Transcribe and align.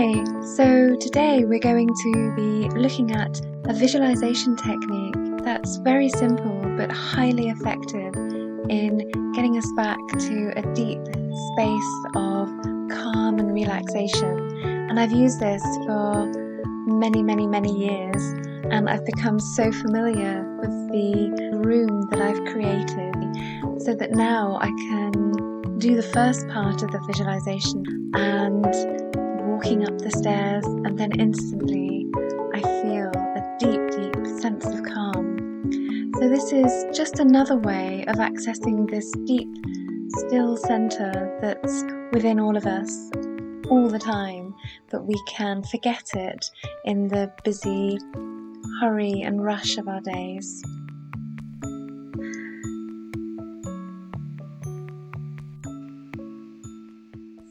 Hi, 0.00 0.14
so 0.54 0.94
today 1.00 1.44
we're 1.44 1.58
going 1.58 1.88
to 1.88 2.32
be 2.36 2.68
looking 2.78 3.10
at 3.10 3.40
a 3.64 3.74
visualization 3.74 4.54
technique 4.54 5.42
that's 5.42 5.78
very 5.78 6.08
simple 6.08 6.60
but 6.76 6.92
highly 6.92 7.48
effective 7.48 8.14
in 8.70 9.32
getting 9.34 9.58
us 9.58 9.68
back 9.74 9.98
to 10.20 10.52
a 10.54 10.62
deep 10.72 11.00
space 11.02 11.94
of 12.14 12.48
calm 12.92 13.40
and 13.40 13.52
relaxation. 13.52 14.38
And 14.88 15.00
I've 15.00 15.10
used 15.10 15.40
this 15.40 15.62
for 15.84 16.32
many, 16.86 17.20
many, 17.20 17.48
many 17.48 17.76
years, 17.76 18.22
and 18.70 18.88
I've 18.88 19.04
become 19.04 19.40
so 19.40 19.72
familiar 19.72 20.44
with 20.60 20.70
the 20.92 21.60
room 21.64 22.02
that 22.12 22.20
I've 22.22 22.44
created 22.52 23.82
so 23.82 23.96
that 23.96 24.12
now 24.12 24.58
I 24.60 24.68
can 24.68 25.78
do 25.78 25.96
the 25.96 26.08
first 26.14 26.46
part 26.46 26.84
of 26.84 26.92
the 26.92 27.00
visualization 27.08 28.12
and 28.14 29.27
walking 29.58 29.84
up 29.88 29.98
the 29.98 30.10
stairs, 30.12 30.64
and 30.64 30.96
then 30.96 31.10
instantly 31.18 32.06
I 32.54 32.60
feel 32.60 33.10
a 33.10 33.56
deep, 33.58 33.90
deep 33.90 34.40
sense 34.40 34.64
of 34.64 34.84
calm. 34.84 36.12
So, 36.14 36.28
this 36.28 36.52
is 36.52 36.96
just 36.96 37.18
another 37.18 37.56
way 37.56 38.04
of 38.06 38.18
accessing 38.18 38.88
this 38.88 39.10
deep, 39.26 39.48
still 40.26 40.56
center 40.56 41.36
that's 41.42 41.82
within 42.12 42.38
all 42.38 42.56
of 42.56 42.66
us 42.66 43.10
all 43.68 43.88
the 43.88 43.98
time, 43.98 44.54
but 44.92 45.06
we 45.06 45.20
can 45.26 45.64
forget 45.64 46.08
it 46.14 46.48
in 46.84 47.08
the 47.08 47.32
busy 47.42 47.98
hurry 48.80 49.22
and 49.22 49.42
rush 49.42 49.76
of 49.76 49.88
our 49.88 50.00
days. 50.02 50.62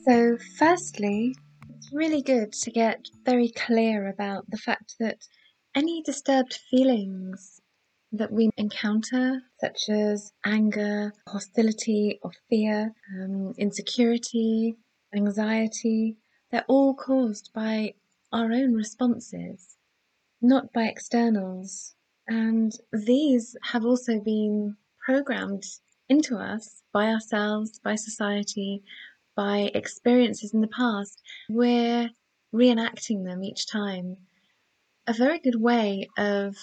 So, 0.06 0.38
firstly, 0.58 1.36
really 1.92 2.22
good 2.22 2.52
to 2.54 2.72
get 2.72 3.08
very 3.26 3.50
clear 3.50 4.08
about 4.08 4.50
the 4.50 4.58
fact 4.58 4.96
that 5.00 5.18
any 5.76 6.02
disturbed 6.04 6.60
feelings 6.70 7.62
that 8.12 8.32
we 8.32 8.50
encounter, 8.58 9.42
such 9.60 9.90
as 9.90 10.32
anger, 10.46 11.14
hostility, 11.28 12.20
or 12.24 12.32
fear, 12.50 12.94
um, 13.20 13.54
insecurity, 13.58 14.76
anxiety, 15.16 16.18
they're 16.52 16.66
all 16.68 16.94
caused 16.94 17.52
by 17.54 17.94
our 18.32 18.52
own 18.52 18.74
responses, 18.74 19.78
not 20.42 20.72
by 20.74 20.84
externals. 20.84 21.96
And 22.28 22.72
these 22.92 23.56
have 23.72 23.86
also 23.86 24.20
been 24.20 24.76
programmed 25.06 25.64
into 26.10 26.38
us 26.38 26.82
by 26.94 27.08
ourselves, 27.08 27.80
by 27.80 27.96
society, 27.96 28.84
by 29.38 29.72
experiences 29.76 30.54
in 30.54 30.62
the 30.62 30.68
past, 30.68 31.22
we're 31.48 32.10
reenacting 32.54 33.24
them 33.24 33.44
each 33.44 33.68
time. 33.68 34.18
A 35.06 35.14
very 35.14 35.40
good 35.40 35.62
way 35.62 36.10
of 36.18 36.58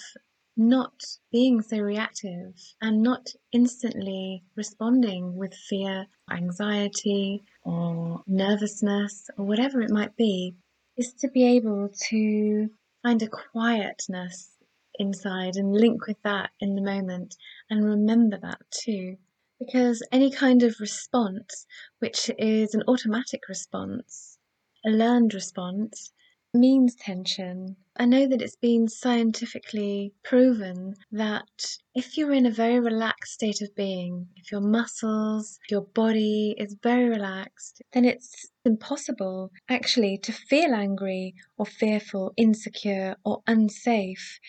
not 0.57 0.93
being 1.31 1.61
so 1.61 1.77
reactive 1.79 2.53
and 2.81 3.01
not 3.01 3.27
instantly 3.51 4.43
responding 4.55 5.35
with 5.35 5.53
fear, 5.53 6.05
anxiety, 6.29 7.43
or 7.63 8.21
nervousness, 8.27 9.29
or 9.37 9.45
whatever 9.45 9.81
it 9.81 9.89
might 9.89 10.15
be, 10.17 10.55
is 10.97 11.13
to 11.13 11.29
be 11.29 11.45
able 11.45 11.89
to 12.09 12.69
find 13.01 13.23
a 13.23 13.27
quietness 13.27 14.51
inside 14.99 15.55
and 15.55 15.73
link 15.73 16.07
with 16.07 16.21
that 16.23 16.51
in 16.59 16.75
the 16.75 16.81
moment 16.81 17.35
and 17.69 17.83
remember 17.83 18.37
that 18.41 18.59
too 18.71 19.17
because 19.59 20.01
any 20.11 20.31
kind 20.31 20.63
of 20.63 20.79
response, 20.79 21.65
which 21.99 22.29
is 22.37 22.73
an 22.73 22.83
automatic 22.87 23.47
response, 23.47 24.37
a 24.85 24.89
learned 24.89 25.33
response, 25.33 26.11
means 26.55 26.95
tension. 26.95 27.75
I 27.97 28.05
know 28.05 28.27
that 28.27 28.41
it's 28.41 28.55
been 28.55 28.87
scientifically 28.87 30.13
proven 30.23 30.95
that 31.11 31.77
if 31.93 32.17
you're 32.17 32.33
in 32.33 32.45
a 32.45 32.51
very 32.51 32.79
relaxed 32.79 33.33
state 33.33 33.61
of 33.61 33.75
being, 33.75 34.27
if 34.35 34.51
your 34.51 34.61
muscles, 34.61 35.59
your 35.69 35.81
body 35.81 36.55
is 36.57 36.75
very 36.81 37.09
relaxed, 37.09 37.81
then 37.93 38.05
it's 38.05 38.47
impossible 38.65 39.51
actually 39.69 40.17
to 40.19 40.31
feel 40.31 40.73
angry 40.73 41.35
or 41.57 41.65
fearful, 41.65 42.33
insecure, 42.37 43.15
or 43.25 43.41
unsafe 43.47 44.39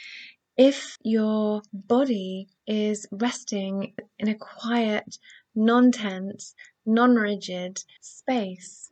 if 0.56 0.96
your 1.02 1.62
body 1.72 2.48
is 2.66 3.06
resting 3.10 3.94
in 4.18 4.28
a 4.28 4.34
quiet, 4.34 5.18
non 5.54 5.92
tense, 5.92 6.54
non 6.84 7.14
rigid 7.14 7.82
space, 8.00 8.90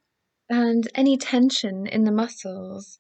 and 0.48 0.88
any 0.94 1.16
tension 1.16 1.86
in 1.86 2.04
the 2.04 2.12
muscles 2.12 2.98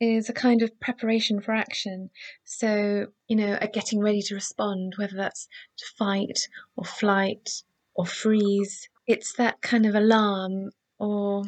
is 0.00 0.28
a 0.28 0.32
kind 0.32 0.62
of 0.62 0.80
preparation 0.80 1.40
for 1.40 1.52
action. 1.52 2.10
So, 2.44 3.06
you 3.28 3.36
know, 3.36 3.56
a 3.60 3.68
getting 3.68 4.00
ready 4.00 4.20
to 4.22 4.34
respond, 4.34 4.94
whether 4.96 5.16
that's 5.16 5.48
to 5.78 5.84
fight 5.96 6.48
or 6.76 6.84
flight 6.84 7.62
or 7.94 8.04
freeze, 8.04 8.88
it's 9.06 9.34
that 9.34 9.62
kind 9.62 9.86
of 9.86 9.94
alarm 9.94 10.70
or 10.98 11.44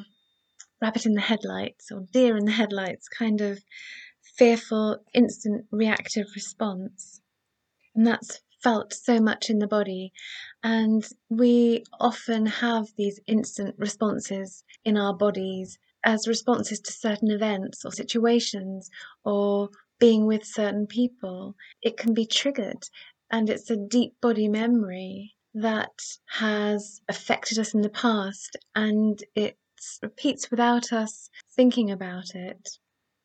rabbit 0.81 1.05
in 1.05 1.15
the 1.15 1.21
headlights 1.21 1.91
or 1.91 2.07
deer 2.13 2.37
in 2.37 2.45
the 2.45 2.53
headlights 2.53 3.09
kind 3.09 3.41
of 3.41 3.59
fearful, 4.37 4.99
instant 5.15 5.67
reactive 5.71 6.27
response. 6.35 7.21
And 7.95 8.07
that's 8.07 8.41
felt 8.63 8.95
so 8.95 9.21
much 9.21 9.51
in 9.51 9.59
the 9.59 9.67
body. 9.67 10.13
And 10.63 11.07
we 11.29 11.85
often 12.01 12.47
have 12.47 12.89
these 12.97 13.21
instant 13.27 13.75
responses 13.79 14.65
in 14.85 14.97
our 14.97 15.15
bodies 15.15 15.79
as 16.05 16.29
responses 16.29 16.81
to 16.81 16.93
certain 16.93 17.31
events 17.31 17.85
or 17.85 17.93
situations 17.93 18.91
or 19.25 19.71
being 19.99 20.27
with 20.27 20.45
certain 20.45 20.87
people. 20.87 21.55
It 21.83 21.97
can 21.97 22.15
be 22.15 22.27
triggered, 22.27 22.85
and 23.31 23.49
it's 23.49 23.71
a 23.71 23.77
deep 23.77 24.15
body 24.21 24.49
memory 24.49 25.35
that 25.55 25.99
has 26.27 27.01
affected 27.09 27.59
us 27.59 27.75
in 27.75 27.83
the 27.83 27.89
past 27.89 28.57
and 28.75 29.23
it 29.35 29.57
repeats 30.03 30.51
without 30.51 30.93
us 30.93 31.31
thinking 31.55 31.91
about 31.91 32.35
it. 32.35 32.79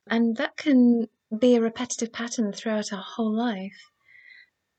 And 0.09 0.38
that 0.38 0.58
can 0.58 1.08
be 1.38 1.56
a 1.56 1.62
repetitive 1.62 2.12
pattern 2.12 2.52
throughout 2.52 2.92
our 2.92 3.03
whole 3.03 3.31
life. 3.31 3.92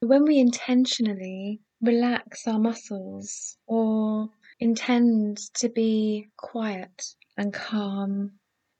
When 0.00 0.24
we 0.24 0.38
intentionally 0.38 1.60
relax 1.80 2.46
our 2.46 2.58
muscles 2.58 3.56
or 3.66 4.30
intend 4.58 5.38
to 5.54 5.68
be 5.68 6.28
quiet 6.36 7.14
and 7.36 7.52
calm, 7.52 8.32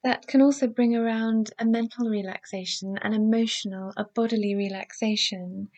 that 0.03 0.27
can 0.27 0.43
also 0.43 0.66
bring 0.66 0.97
around 0.97 1.50
a 1.59 1.65
mental 1.65 2.09
relaxation, 2.09 2.99
an 3.03 3.12
emotional, 3.12 3.93
a 3.97 4.05
bodily 4.15 4.55
relaxation. 4.55 5.69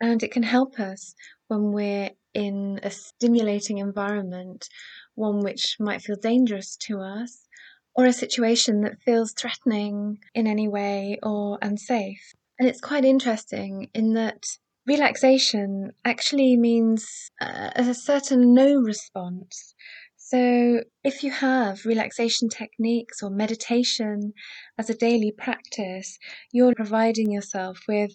And 0.00 0.22
it 0.22 0.30
can 0.30 0.42
help 0.42 0.78
us 0.78 1.14
when 1.48 1.72
we're 1.72 2.10
in 2.32 2.80
a 2.82 2.90
stimulating 2.90 3.78
environment, 3.78 4.68
one 5.14 5.40
which 5.40 5.76
might 5.80 6.02
feel 6.02 6.16
dangerous 6.16 6.76
to 6.76 7.00
us, 7.00 7.48
or 7.94 8.06
a 8.06 8.12
situation 8.12 8.82
that 8.82 9.00
feels 9.02 9.32
threatening 9.32 10.18
in 10.34 10.46
any 10.46 10.68
way 10.68 11.18
or 11.22 11.58
unsafe. 11.62 12.32
And 12.58 12.68
it's 12.68 12.80
quite 12.80 13.04
interesting 13.04 13.90
in 13.94 14.14
that 14.14 14.44
relaxation 14.86 15.92
actually 16.04 16.56
means 16.56 17.30
uh, 17.40 17.70
a 17.74 17.94
certain 17.94 18.54
no 18.54 18.74
response. 18.74 19.74
So, 20.16 20.84
if 21.02 21.24
you 21.24 21.32
have 21.32 21.84
relaxation 21.84 22.48
techniques 22.48 23.22
or 23.22 23.30
meditation 23.30 24.32
as 24.78 24.88
a 24.88 24.94
daily 24.94 25.32
practice, 25.36 26.18
you're 26.52 26.74
providing 26.74 27.32
yourself 27.32 27.80
with 27.88 28.12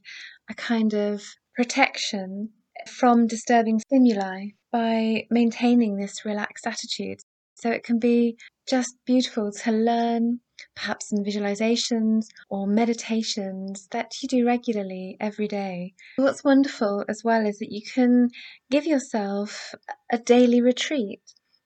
a 0.50 0.54
kind 0.54 0.94
of 0.94 1.22
protection 1.56 2.52
from 2.88 3.28
disturbing 3.28 3.80
stimuli 3.80 4.48
by 4.72 5.26
maintaining 5.30 5.98
this 5.98 6.24
relaxed 6.24 6.68
attitude. 6.68 7.20
So 7.56 7.72
it 7.72 7.84
can 7.84 8.00
be 8.00 8.38
just 8.68 8.96
beautiful 9.06 9.52
to 9.52 9.72
learn, 9.72 10.40
perhaps 10.76 11.10
some 11.10 11.24
visualizations 11.24 12.28
or 12.50 12.68
meditations 12.68 13.88
that 13.92 14.12
you 14.22 14.28
do 14.28 14.46
regularly 14.46 15.18
every 15.20 15.48
day. 15.48 15.94
What's 16.18 16.44
wonderful 16.44 17.06
as 17.08 17.24
well 17.24 17.46
is 17.46 17.60
that 17.60 17.72
you 17.72 17.82
can 17.82 18.30
give 18.70 18.86
yourself 18.86 19.74
a 20.12 20.18
daily 20.18 20.62
retreat. 20.62 21.22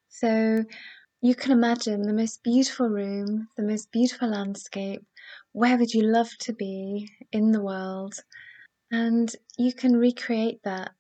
So 0.09 0.63
you 1.21 1.35
can 1.35 1.51
imagine 1.51 2.03
the 2.03 2.13
most 2.13 2.43
beautiful 2.43 2.87
room, 2.89 3.47
the 3.57 3.63
most 3.63 3.91
beautiful 3.91 4.29
landscape. 4.29 5.01
Where 5.51 5.77
would 5.77 5.93
you 5.93 6.03
love 6.03 6.29
to 6.41 6.53
be 6.53 7.09
in 7.31 7.51
the 7.51 7.61
world? 7.61 8.15
And 8.91 9.33
you 9.57 9.73
can 9.73 9.95
recreate 9.95 10.61
that 10.63 10.95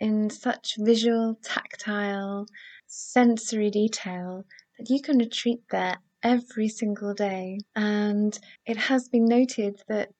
in 0.00 0.30
such 0.30 0.74
visual, 0.78 1.38
tactile, 1.42 2.46
sensory 2.94 3.70
detail 3.70 4.44
that 4.78 4.90
you 4.90 5.00
can 5.00 5.18
retreat 5.18 5.60
there 5.70 5.96
every 6.22 6.68
single 6.68 7.14
day. 7.14 7.58
And 7.74 8.38
it 8.66 8.76
has 8.76 9.08
been 9.08 9.24
noted 9.24 9.82
that 9.88 10.14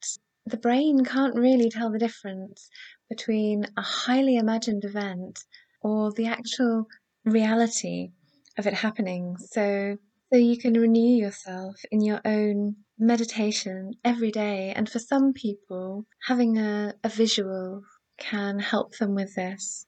the 0.46 0.56
brain 0.56 1.04
can't 1.04 1.36
really 1.36 1.70
tell 1.70 1.90
the 1.90 1.98
difference 1.98 2.68
between 3.08 3.66
a 3.76 3.82
highly 3.82 4.36
imagined 4.36 4.84
event 4.84 5.40
or 5.80 6.12
the 6.12 6.26
actual 6.26 6.86
reality 7.24 8.10
of 8.58 8.66
it 8.66 8.74
happening. 8.74 9.36
So, 9.38 9.96
So 10.32 10.38
you 10.38 10.58
can 10.58 10.74
renew 10.74 11.16
yourself 11.16 11.76
in 11.90 12.00
your 12.02 12.20
own 12.24 12.76
meditation 12.98 13.92
every 14.04 14.30
day. 14.30 14.72
And 14.76 14.88
for 14.88 14.98
some 14.98 15.32
people, 15.32 16.06
having 16.26 16.58
a, 16.58 16.94
a 17.02 17.08
visual 17.08 17.82
can 18.18 18.58
help 18.58 18.96
them 18.98 19.14
with 19.14 19.34
this. 19.34 19.86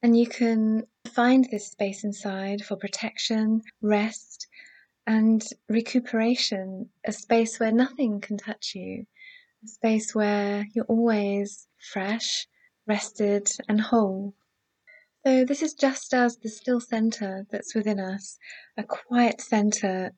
And 0.00 0.16
you 0.16 0.28
can 0.28 0.86
find 1.08 1.44
this 1.50 1.72
space 1.72 2.04
inside 2.04 2.64
for 2.64 2.76
protection, 2.76 3.62
rest, 3.82 4.46
and 5.08 5.44
recuperation, 5.68 6.90
a 7.04 7.10
space 7.10 7.58
where 7.58 7.72
nothing 7.72 8.20
can 8.20 8.38
touch 8.38 8.76
you, 8.76 9.06
a 9.64 9.66
space 9.66 10.14
where 10.14 10.66
you're 10.72 10.84
always 10.84 11.66
fresh, 11.92 12.46
rested, 12.86 13.50
and 13.68 13.80
whole. 13.80 14.34
So, 15.26 15.44
this 15.44 15.62
is 15.62 15.74
just 15.74 16.14
as 16.14 16.36
the 16.36 16.48
still 16.48 16.80
center 16.80 17.46
that's 17.50 17.74
within 17.74 17.98
us, 17.98 18.38
a 18.76 18.84
quiet 18.84 19.40
center 19.40 20.12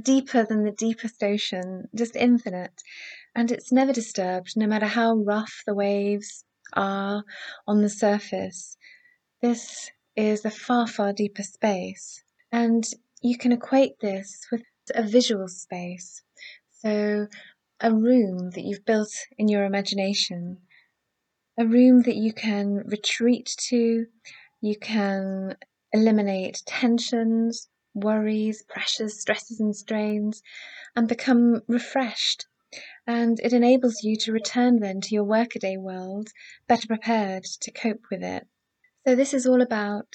deeper 0.00 0.44
than 0.44 0.64
the 0.64 0.72
deepest 0.72 1.22
ocean, 1.22 1.88
just 1.94 2.16
infinite, 2.16 2.82
and 3.34 3.50
it's 3.50 3.70
never 3.70 3.92
disturbed, 3.92 4.56
no 4.56 4.66
matter 4.66 4.86
how 4.86 5.16
rough 5.16 5.62
the 5.66 5.74
waves 5.74 6.44
are 6.72 7.24
on 7.66 7.82
the 7.82 7.90
surface. 7.90 8.78
This 9.42 9.90
is 10.14 10.44
a 10.44 10.52
far, 10.52 10.86
far 10.86 11.12
deeper 11.12 11.42
space. 11.42 12.22
And 12.52 12.84
you 13.22 13.36
can 13.36 13.50
equate 13.50 13.98
this 13.98 14.46
with 14.52 14.62
a 14.94 15.02
visual 15.02 15.48
space. 15.48 16.22
So, 16.70 17.26
a 17.80 17.92
room 17.92 18.50
that 18.50 18.62
you've 18.62 18.84
built 18.84 19.12
in 19.36 19.48
your 19.48 19.64
imagination, 19.64 20.58
a 21.58 21.66
room 21.66 22.02
that 22.02 22.14
you 22.14 22.32
can 22.32 22.84
retreat 22.86 23.52
to, 23.70 24.06
you 24.60 24.78
can 24.78 25.56
eliminate 25.92 26.62
tensions, 26.64 27.68
worries, 27.94 28.62
pressures, 28.62 29.20
stresses, 29.20 29.58
and 29.58 29.74
strains, 29.74 30.40
and 30.94 31.08
become 31.08 31.62
refreshed. 31.66 32.46
And 33.08 33.40
it 33.40 33.52
enables 33.52 34.04
you 34.04 34.14
to 34.18 34.30
return 34.30 34.78
then 34.78 35.00
to 35.00 35.14
your 35.16 35.24
workaday 35.24 35.78
world 35.78 36.28
better 36.68 36.86
prepared 36.86 37.42
to 37.42 37.72
cope 37.72 38.04
with 38.08 38.22
it. 38.22 38.46
So, 39.04 39.16
this 39.16 39.34
is 39.34 39.46
all 39.46 39.60
about 39.60 40.14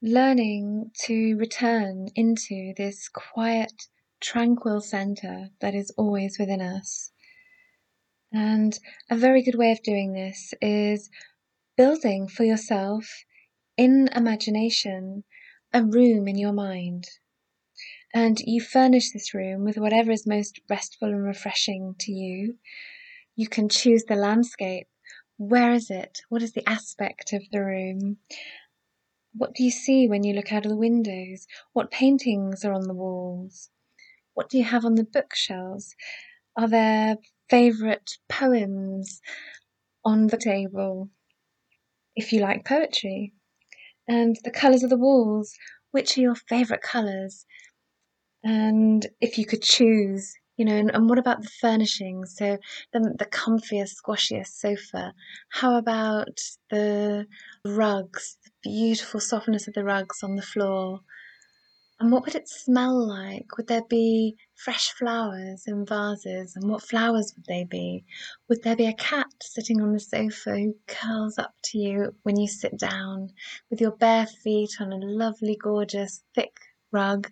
learning 0.00 0.90
to 1.04 1.36
return 1.36 2.08
into 2.14 2.72
this 2.74 3.10
quiet, 3.10 3.88
tranquil 4.20 4.80
center 4.80 5.50
that 5.60 5.74
is 5.74 5.90
always 5.98 6.38
within 6.38 6.62
us. 6.62 7.12
And 8.32 8.78
a 9.10 9.16
very 9.16 9.42
good 9.42 9.56
way 9.56 9.70
of 9.70 9.82
doing 9.82 10.14
this 10.14 10.54
is 10.62 11.10
building 11.76 12.26
for 12.26 12.44
yourself 12.44 13.24
in 13.76 14.08
imagination 14.14 15.24
a 15.74 15.84
room 15.84 16.26
in 16.26 16.38
your 16.38 16.54
mind. 16.54 17.04
And 18.14 18.40
you 18.40 18.62
furnish 18.62 19.12
this 19.12 19.34
room 19.34 19.62
with 19.62 19.76
whatever 19.76 20.10
is 20.10 20.26
most 20.26 20.58
restful 20.70 21.08
and 21.08 21.22
refreshing 21.22 21.94
to 21.98 22.12
you. 22.12 22.56
You 23.34 23.46
can 23.46 23.68
choose 23.68 24.04
the 24.04 24.16
landscape. 24.16 24.86
Where 25.38 25.72
is 25.72 25.90
it? 25.90 26.22
What 26.28 26.42
is 26.42 26.52
the 26.52 26.66
aspect 26.68 27.32
of 27.32 27.42
the 27.52 27.62
room? 27.62 28.18
What 29.34 29.54
do 29.54 29.62
you 29.62 29.70
see 29.70 30.08
when 30.08 30.24
you 30.24 30.32
look 30.32 30.52
out 30.52 30.64
of 30.64 30.70
the 30.70 30.76
windows? 30.76 31.46
What 31.74 31.90
paintings 31.90 32.64
are 32.64 32.72
on 32.72 32.88
the 32.88 32.94
walls? 32.94 33.68
What 34.32 34.48
do 34.48 34.56
you 34.56 34.64
have 34.64 34.84
on 34.84 34.94
the 34.94 35.04
bookshelves? 35.04 35.94
Are 36.56 36.68
there 36.68 37.16
favourite 37.50 38.12
poems 38.28 39.20
on 40.04 40.28
the 40.28 40.38
table? 40.38 41.10
If 42.14 42.32
you 42.32 42.40
like 42.40 42.64
poetry. 42.64 43.34
And 44.08 44.36
the 44.42 44.50
colours 44.50 44.82
of 44.82 44.90
the 44.90 44.96
walls. 44.96 45.54
Which 45.90 46.16
are 46.16 46.22
your 46.22 46.34
favourite 46.34 46.82
colours? 46.82 47.44
And 48.42 49.06
if 49.20 49.36
you 49.36 49.44
could 49.44 49.62
choose, 49.62 50.34
you 50.56 50.64
know, 50.64 50.74
and, 50.74 50.90
and 50.94 51.08
what 51.08 51.18
about 51.18 51.42
the 51.42 51.48
furnishings? 51.48 52.34
So 52.36 52.58
the, 52.92 53.14
the 53.18 53.26
comfiest, 53.26 53.96
squashiest 53.96 54.58
sofa. 54.58 55.12
How 55.50 55.76
about 55.76 56.40
the 56.70 57.26
rugs, 57.64 58.38
the 58.44 58.50
beautiful 58.62 59.20
softness 59.20 59.68
of 59.68 59.74
the 59.74 59.84
rugs 59.84 60.22
on 60.22 60.36
the 60.36 60.42
floor? 60.42 61.00
And 61.98 62.12
what 62.12 62.26
would 62.26 62.34
it 62.34 62.48
smell 62.48 63.06
like? 63.06 63.56
Would 63.56 63.68
there 63.68 63.84
be 63.88 64.36
fresh 64.54 64.92
flowers 64.92 65.64
in 65.66 65.86
vases? 65.86 66.54
And 66.54 66.68
what 66.70 66.82
flowers 66.82 67.32
would 67.34 67.46
they 67.46 67.64
be? 67.64 68.04
Would 68.48 68.62
there 68.62 68.76
be 68.76 68.86
a 68.86 68.92
cat 68.92 69.32
sitting 69.42 69.80
on 69.80 69.92
the 69.92 70.00
sofa 70.00 70.58
who 70.58 70.74
curls 70.86 71.38
up 71.38 71.54
to 71.64 71.78
you 71.78 72.14
when 72.22 72.36
you 72.36 72.48
sit 72.48 72.78
down 72.78 73.30
with 73.70 73.80
your 73.80 73.92
bare 73.92 74.26
feet 74.26 74.76
on 74.78 74.92
a 74.92 74.96
lovely, 74.96 75.56
gorgeous, 75.56 76.22
thick 76.34 76.58
rug? 76.92 77.30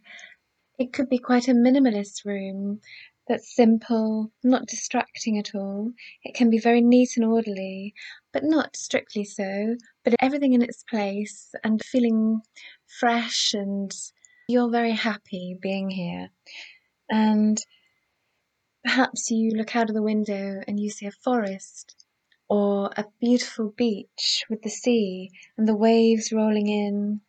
It 0.78 0.94
could 0.94 1.10
be 1.10 1.18
quite 1.18 1.46
a 1.46 1.52
minimalist 1.52 2.24
room 2.24 2.80
that's 3.26 3.54
simple, 3.54 4.30
not 4.42 4.66
distracting 4.66 5.38
at 5.38 5.54
all. 5.54 5.92
It 6.22 6.34
can 6.34 6.50
be 6.50 6.58
very 6.58 6.80
neat 6.80 7.16
and 7.16 7.24
orderly, 7.24 7.94
but 8.32 8.44
not 8.44 8.76
strictly 8.76 9.24
so, 9.24 9.76
but 10.04 10.14
everything 10.20 10.52
in 10.52 10.62
its 10.62 10.82
place 10.82 11.54
and 11.64 11.82
feeling 11.82 12.40
fresh 13.00 13.54
and 13.54 13.90
you're 14.48 14.70
very 14.70 14.92
happy 14.92 15.56
being 15.60 15.88
here. 15.90 16.28
And 17.10 17.58
perhaps 18.84 19.30
you 19.30 19.52
look 19.52 19.74
out 19.74 19.88
of 19.88 19.94
the 19.94 20.02
window 20.02 20.60
and 20.68 20.78
you 20.78 20.90
see 20.90 21.06
a 21.06 21.12
forest 21.12 22.04
or 22.48 22.90
a 22.96 23.06
beautiful 23.20 23.72
beach 23.74 24.44
with 24.50 24.60
the 24.62 24.70
sea 24.70 25.30
and 25.56 25.66
the 25.66 25.74
waves 25.76 26.30
rolling 26.30 26.68
in. 26.68 27.20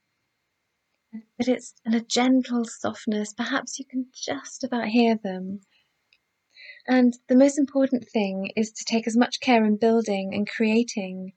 But 1.37 1.47
it's 1.47 1.73
in 1.85 1.93
a 1.93 2.01
gentle 2.01 2.65
softness, 2.65 3.33
perhaps 3.33 3.79
you 3.79 3.85
can 3.85 4.07
just 4.13 4.65
about 4.65 4.87
hear 4.87 5.15
them. 5.15 5.61
And 6.87 7.17
the 7.27 7.35
most 7.35 7.57
important 7.57 8.07
thing 8.07 8.51
is 8.55 8.71
to 8.71 8.85
take 8.85 9.07
as 9.07 9.17
much 9.17 9.39
care 9.39 9.65
in 9.65 9.77
building 9.77 10.33
and 10.33 10.47
creating 10.47 11.33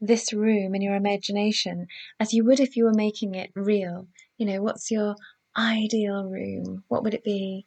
this 0.00 0.32
room 0.32 0.74
in 0.74 0.82
your 0.82 0.94
imagination 0.94 1.86
as 2.20 2.32
you 2.32 2.44
would 2.44 2.60
if 2.60 2.76
you 2.76 2.84
were 2.84 2.94
making 2.94 3.34
it 3.34 3.50
real. 3.54 4.06
You 4.36 4.46
know, 4.46 4.62
what's 4.62 4.90
your 4.90 5.16
ideal 5.56 6.24
room? 6.24 6.84
What 6.88 7.02
would 7.02 7.14
it 7.14 7.24
be? 7.24 7.66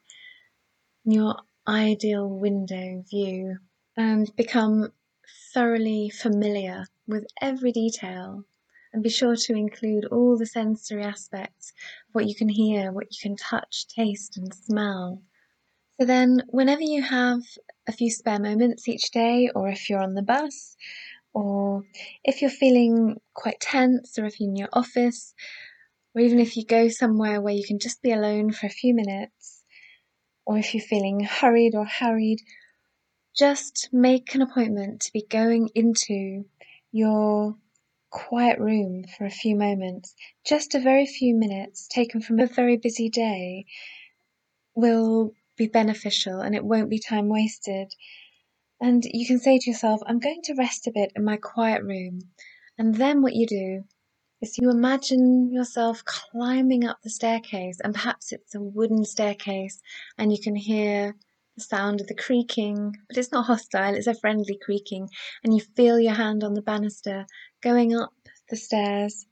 Your 1.03 1.35
ideal 1.67 2.27
window 2.29 3.03
view. 3.09 3.57
And 3.97 4.33
become 4.35 4.91
thoroughly 5.53 6.09
familiar 6.09 6.85
with 7.07 7.25
every 7.41 7.71
detail 7.71 8.43
and 8.91 9.03
be 9.03 9.09
sure 9.09 9.35
to 9.35 9.53
include 9.53 10.05
all 10.05 10.37
the 10.37 10.45
sensory 10.45 11.03
aspects 11.03 11.73
of 12.07 12.15
what 12.15 12.27
you 12.27 12.35
can 12.35 12.49
hear, 12.49 12.91
what 12.91 13.07
you 13.11 13.17
can 13.21 13.35
touch, 13.35 13.87
taste, 13.87 14.37
and 14.37 14.53
smell. 14.53 15.21
So 15.99 16.05
then, 16.05 16.43
whenever 16.47 16.81
you 16.81 17.01
have 17.01 17.39
a 17.87 17.93
few 17.93 18.11
spare 18.11 18.39
moments 18.39 18.87
each 18.87 19.11
day, 19.11 19.49
or 19.55 19.69
if 19.69 19.89
you're 19.89 20.03
on 20.03 20.13
the 20.13 20.21
bus, 20.21 20.75
or 21.33 21.83
if 22.23 22.41
you're 22.41 22.49
feeling 22.49 23.21
quite 23.33 23.61
tense, 23.61 24.19
or 24.19 24.25
if 24.25 24.39
you're 24.39 24.49
in 24.49 24.57
your 24.57 24.69
office, 24.73 25.33
or 26.13 26.21
even 26.21 26.39
if 26.39 26.57
you 26.57 26.65
go 26.65 26.89
somewhere 26.89 27.39
where 27.39 27.53
you 27.53 27.63
can 27.65 27.79
just 27.79 28.01
be 28.01 28.11
alone 28.11 28.51
for 28.51 28.65
a 28.65 28.69
few 28.81 28.93
minutes, 28.93 29.63
or 30.45 30.57
if 30.57 30.73
you're 30.73 30.83
feeling 30.83 31.21
hurried 31.21 31.75
or 31.75 31.85
harried, 31.85 32.41
just 33.33 33.89
make 33.93 34.35
an 34.35 34.41
appointment 34.41 35.01
to 35.01 35.13
be 35.13 35.25
going 35.29 35.69
into 35.75 36.43
your 36.91 37.55
quiet 38.09 38.59
room 38.59 39.05
for 39.17 39.25
a 39.25 39.31
few 39.31 39.55
moments. 39.55 40.13
Just 40.45 40.75
a 40.75 40.79
very 40.79 41.05
few 41.05 41.35
minutes 41.35 41.87
taken 41.87 42.21
from 42.21 42.39
a 42.39 42.47
very 42.47 42.75
busy 42.77 43.09
day 43.09 43.65
will 44.75 45.33
be 45.57 45.67
beneficial 45.67 46.41
and 46.41 46.55
it 46.55 46.63
won't 46.63 46.89
be 46.89 46.99
time 46.99 47.29
wasted. 47.29 47.93
And 48.81 49.03
you 49.05 49.25
can 49.25 49.39
say 49.39 49.57
to 49.57 49.69
yourself, 49.69 50.01
I'm 50.05 50.19
going 50.19 50.41
to 50.43 50.55
rest 50.55 50.87
a 50.87 50.91
bit 50.91 51.11
in 51.15 51.23
my 51.23 51.37
quiet 51.37 51.83
room. 51.83 52.19
And 52.77 52.95
then 52.95 53.21
what 53.21 53.35
you 53.35 53.47
do 53.47 53.83
is 54.41 54.57
you 54.57 54.69
imagine 54.69 55.51
yourself 55.51 56.03
climbing 56.03 56.85
up 56.85 56.99
the 57.01 57.09
staircase, 57.09 57.79
and 57.83 57.93
perhaps 57.93 58.31
it's 58.31 58.53
a 58.53 58.61
wooden 58.61 59.05
staircase, 59.05 59.81
and 60.17 60.31
you 60.31 60.39
can 60.41 60.55
hear 60.55 61.15
the 61.55 61.63
sound 61.63 62.01
of 62.01 62.07
the 62.07 62.15
creaking, 62.15 62.93
but 63.07 63.17
it's 63.17 63.31
not 63.31 63.45
hostile, 63.45 63.95
it's 63.95 64.07
a 64.07 64.13
friendly 64.13 64.59
creaking, 64.61 65.09
and 65.43 65.53
you 65.53 65.61
feel 65.75 65.97
your 65.99 66.13
hand 66.13 66.43
on 66.43 66.53
the 66.53 66.61
banister 66.61 67.25
going 67.61 67.95
up 67.95 68.11
the 68.49 68.57
stairs. 68.57 69.25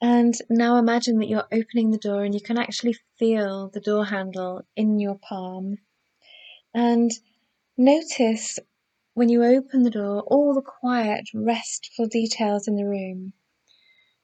And 0.00 0.34
now 0.50 0.76
imagine 0.76 1.18
that 1.18 1.28
you're 1.28 1.48
opening 1.50 1.90
the 1.90 1.98
door 1.98 2.22
and 2.22 2.34
you 2.34 2.40
can 2.40 2.58
actually 2.58 2.96
feel 3.18 3.70
the 3.70 3.80
door 3.80 4.04
handle 4.04 4.62
in 4.76 4.98
your 4.98 5.18
palm. 5.18 5.78
And 6.74 7.10
notice 7.78 8.58
when 9.14 9.30
you 9.30 9.42
open 9.42 9.82
the 9.82 9.90
door 9.90 10.20
all 10.26 10.52
the 10.52 10.60
quiet, 10.60 11.24
restful 11.34 12.06
details 12.06 12.68
in 12.68 12.76
the 12.76 12.84
room 12.84 13.32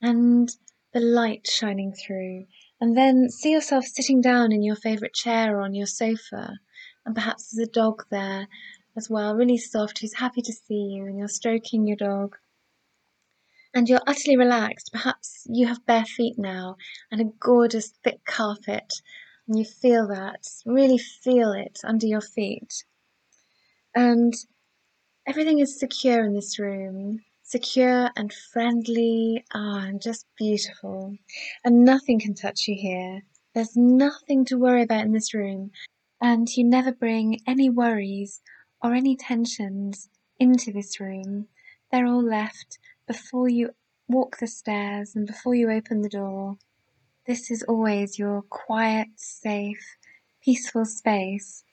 and 0.02 0.50
the 0.92 1.00
light 1.00 1.46
shining 1.46 1.94
through. 1.94 2.44
And 2.78 2.96
then 2.96 3.30
see 3.30 3.52
yourself 3.52 3.86
sitting 3.86 4.20
down 4.20 4.52
in 4.52 4.62
your 4.62 4.76
favourite 4.76 5.14
chair 5.14 5.56
or 5.56 5.62
on 5.62 5.74
your 5.74 5.86
sofa. 5.86 6.58
And 7.06 7.14
perhaps 7.14 7.50
there's 7.50 7.68
a 7.68 7.72
dog 7.72 8.04
there 8.10 8.48
as 8.96 9.08
well, 9.08 9.34
really 9.34 9.56
soft, 9.56 10.00
who's 10.00 10.14
happy 10.14 10.42
to 10.42 10.52
see 10.52 10.90
you, 10.92 11.06
and 11.06 11.16
you're 11.16 11.28
stroking 11.28 11.86
your 11.86 11.96
dog 11.96 12.36
and 13.74 13.88
you're 13.88 14.02
utterly 14.06 14.36
relaxed. 14.36 14.90
Perhaps 14.92 15.46
you 15.48 15.66
have 15.66 15.86
bare 15.86 16.04
feet 16.04 16.38
now 16.38 16.76
and 17.10 17.20
a 17.20 17.32
gorgeous 17.40 17.88
thick 18.04 18.24
carpet 18.24 18.92
and 19.48 19.58
You 19.58 19.64
feel 19.64 20.08
that, 20.08 20.46
really 20.64 20.98
feel 20.98 21.52
it 21.52 21.80
under 21.84 22.06
your 22.06 22.20
feet. 22.20 22.84
And 23.94 24.32
everything 25.26 25.58
is 25.58 25.78
secure 25.78 26.24
in 26.24 26.32
this 26.34 26.58
room, 26.58 27.20
secure 27.42 28.10
and 28.16 28.32
friendly, 28.32 29.44
ah, 29.52 29.86
and 29.86 30.00
just 30.00 30.26
beautiful. 30.38 31.16
And 31.64 31.84
nothing 31.84 32.20
can 32.20 32.34
touch 32.34 32.68
you 32.68 32.76
here. 32.78 33.22
There's 33.54 33.76
nothing 33.76 34.44
to 34.46 34.56
worry 34.56 34.82
about 34.82 35.04
in 35.04 35.12
this 35.12 35.34
room, 35.34 35.72
and 36.20 36.48
you 36.56 36.64
never 36.64 36.92
bring 36.92 37.40
any 37.46 37.68
worries 37.68 38.40
or 38.80 38.94
any 38.94 39.16
tensions 39.16 40.08
into 40.38 40.72
this 40.72 40.98
room. 41.00 41.48
They're 41.90 42.06
all 42.06 42.24
left 42.24 42.78
before 43.06 43.48
you 43.48 43.70
walk 44.08 44.38
the 44.38 44.46
stairs 44.46 45.14
and 45.14 45.26
before 45.26 45.54
you 45.54 45.70
open 45.70 46.02
the 46.02 46.08
door. 46.08 46.56
This 47.26 47.50
is 47.50 47.62
always 47.62 48.18
your 48.18 48.42
quiet, 48.42 49.08
safe, 49.16 49.96
peaceful 50.42 50.84
space. 50.84 51.64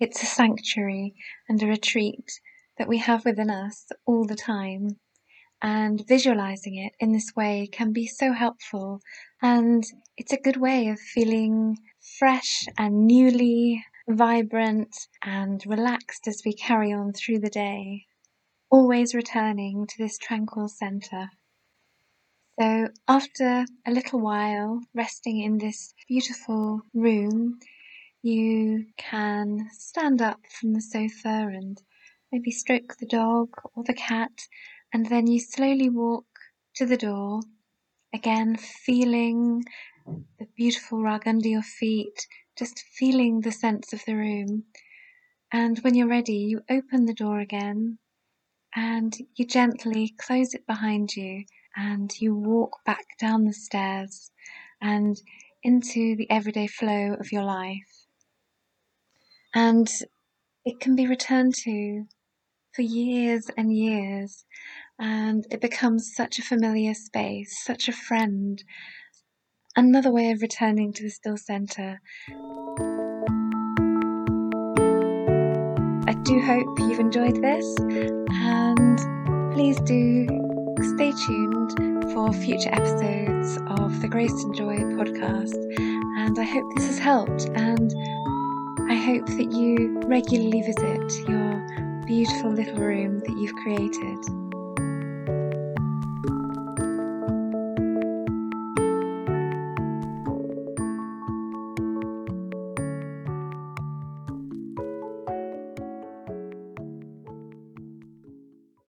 It's 0.00 0.22
a 0.22 0.26
sanctuary 0.26 1.14
and 1.48 1.62
a 1.62 1.66
retreat 1.66 2.40
that 2.78 2.88
we 2.88 2.98
have 2.98 3.24
within 3.24 3.50
us 3.50 3.86
all 4.06 4.24
the 4.24 4.36
time. 4.36 4.98
And 5.60 6.04
visualizing 6.08 6.76
it 6.76 6.94
in 6.98 7.12
this 7.12 7.36
way 7.36 7.68
can 7.70 7.92
be 7.92 8.06
so 8.06 8.32
helpful. 8.32 9.00
And 9.40 9.84
it's 10.16 10.32
a 10.32 10.40
good 10.40 10.56
way 10.56 10.88
of 10.88 10.98
feeling 10.98 11.78
fresh 12.18 12.66
and 12.76 13.06
newly 13.06 13.84
vibrant 14.08 14.96
and 15.22 15.62
relaxed 15.66 16.26
as 16.26 16.42
we 16.44 16.52
carry 16.52 16.92
on 16.92 17.12
through 17.12 17.38
the 17.38 17.50
day, 17.50 18.06
always 18.72 19.14
returning 19.14 19.86
to 19.86 19.98
this 19.98 20.16
tranquil 20.16 20.66
center. 20.66 21.28
So, 22.58 22.88
after 23.06 23.66
a 23.86 23.90
little 23.92 24.20
while 24.20 24.80
resting 24.94 25.40
in 25.40 25.58
this 25.58 25.92
beautiful 26.08 26.80
room, 26.94 27.58
you 28.22 28.86
can 28.96 29.68
stand 29.72 30.22
up 30.22 30.40
from 30.58 30.72
the 30.72 30.80
sofa 30.80 31.50
and 31.52 31.80
maybe 32.32 32.50
stroke 32.50 32.96
the 32.98 33.06
dog 33.06 33.50
or 33.74 33.84
the 33.84 33.94
cat, 33.94 34.32
and 34.92 35.04
then 35.06 35.26
you 35.26 35.38
slowly 35.38 35.90
walk 35.90 36.26
to 36.76 36.86
the 36.86 36.96
door, 36.96 37.40
again 38.14 38.56
feeling 38.56 39.64
the 40.38 40.46
beautiful 40.56 41.02
rug 41.02 41.28
under 41.28 41.48
your 41.48 41.62
feet, 41.62 42.26
just 42.56 42.78
feeling 42.96 43.40
the 43.40 43.52
sense 43.52 43.92
of 43.92 44.02
the 44.06 44.14
room. 44.14 44.64
And 45.52 45.78
when 45.80 45.94
you're 45.94 46.08
ready, 46.08 46.38
you 46.38 46.62
open 46.70 47.04
the 47.04 47.14
door 47.14 47.38
again 47.38 47.98
and 48.74 49.16
you 49.34 49.46
gently 49.46 50.14
close 50.18 50.54
it 50.54 50.66
behind 50.66 51.14
you 51.14 51.44
and 51.76 52.12
you 52.20 52.34
walk 52.34 52.78
back 52.84 53.06
down 53.18 53.44
the 53.44 53.52
stairs 53.52 54.30
and 54.80 55.20
into 55.62 56.16
the 56.16 56.30
everyday 56.30 56.66
flow 56.66 57.14
of 57.18 57.32
your 57.32 57.44
life. 57.44 58.06
And 59.54 59.88
it 60.64 60.80
can 60.80 60.96
be 60.96 61.06
returned 61.06 61.54
to 61.64 62.04
for 62.74 62.82
years 62.82 63.48
and 63.56 63.76
years. 63.76 64.44
And 64.98 65.46
it 65.50 65.60
becomes 65.60 66.14
such 66.14 66.38
a 66.38 66.42
familiar 66.42 66.94
space, 66.94 67.62
such 67.64 67.88
a 67.88 67.92
friend. 67.92 68.62
Another 69.76 70.10
way 70.10 70.30
of 70.30 70.42
returning 70.42 70.92
to 70.94 71.02
the 71.02 71.10
still 71.10 71.36
center. 71.36 72.00
Do 76.24 76.40
hope 76.40 76.78
you've 76.78 77.00
enjoyed 77.00 77.42
this, 77.42 77.74
and 77.80 78.98
please 79.52 79.78
do 79.80 80.26
stay 80.94 81.12
tuned 81.26 82.12
for 82.12 82.32
future 82.32 82.70
episodes 82.72 83.58
of 83.80 84.00
the 84.00 84.08
Grace 84.08 84.32
and 84.44 84.54
Joy 84.54 84.76
podcast. 84.76 85.56
And 86.18 86.38
I 86.38 86.44
hope 86.44 86.64
this 86.76 86.86
has 86.86 86.98
helped, 86.98 87.46
and 87.54 87.92
I 88.90 88.94
hope 88.94 89.26
that 89.26 89.50
you 89.52 90.00
regularly 90.06 90.62
visit 90.62 91.28
your 91.28 92.02
beautiful 92.06 92.52
little 92.52 92.76
room 92.76 93.18
that 93.20 93.36
you've 93.36 93.54
created. 93.56 94.41